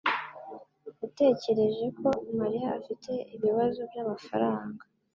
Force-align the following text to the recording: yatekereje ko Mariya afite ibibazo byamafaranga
yatekereje 1.01 1.85
ko 1.99 2.07
Mariya 2.39 2.69
afite 2.79 3.11
ibibazo 3.35 3.79
byamafaranga 3.89 4.83